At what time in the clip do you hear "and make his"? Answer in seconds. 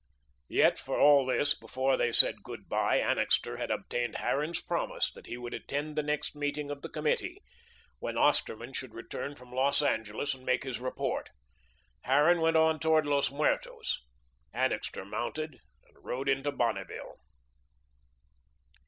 10.33-10.79